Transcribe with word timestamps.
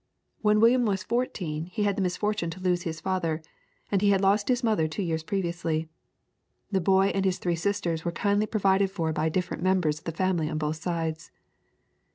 When 0.41 0.59
William 0.59 0.85
was 0.87 1.03
fourteen 1.03 1.67
he 1.67 1.83
had 1.83 1.95
the 1.95 2.01
misfortune 2.01 2.49
to 2.49 2.59
lose 2.59 2.81
his 2.81 2.99
father; 2.99 3.43
and 3.91 4.01
he 4.01 4.09
had 4.09 4.19
lost 4.19 4.47
his 4.47 4.63
mother 4.63 4.87
two 4.87 5.03
years 5.03 5.21
previously. 5.21 5.89
The 6.71 6.81
boy 6.81 7.09
and 7.09 7.23
his 7.23 7.37
three 7.37 7.55
sisters 7.55 8.03
were 8.03 8.11
kindly 8.11 8.47
provided 8.47 8.89
for 8.89 9.13
by 9.13 9.29
different 9.29 9.61
members 9.61 9.99
of 9.99 10.05
the 10.05 10.11
family 10.11 10.49
on 10.49 10.57
both 10.57 10.77
sides. 10.77 11.29